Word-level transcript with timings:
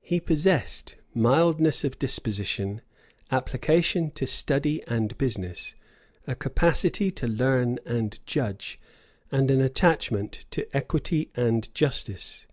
He 0.00 0.20
possessed 0.20 0.96
mildness 1.14 1.84
of 1.84 1.98
disposition, 1.98 2.80
application 3.30 4.10
to 4.12 4.26
study 4.26 4.82
and 4.88 5.18
business, 5.18 5.74
a 6.26 6.34
capacity 6.34 7.10
to 7.10 7.26
learn 7.28 7.78
and 7.84 8.18
judge, 8.26 8.80
and 9.30 9.50
an 9.50 9.60
attachment 9.60 10.46
to 10.52 10.66
equity 10.74 11.28
and 11.34 11.68
justice. 11.74 12.46